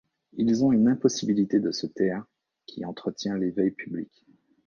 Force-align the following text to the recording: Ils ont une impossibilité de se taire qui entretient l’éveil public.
Ils 0.33 0.63
ont 0.63 0.71
une 0.71 0.87
impossibilité 0.87 1.59
de 1.59 1.69
se 1.69 1.85
taire 1.85 2.25
qui 2.65 2.85
entretient 2.85 3.37
l’éveil 3.37 3.69
public. 3.69 4.25